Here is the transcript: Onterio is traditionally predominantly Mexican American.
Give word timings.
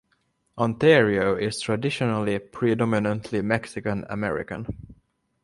Onterio 0.57 1.39
is 1.39 1.59
traditionally 1.59 2.39
predominantly 2.39 3.39
Mexican 3.43 4.03
American. 4.09 4.65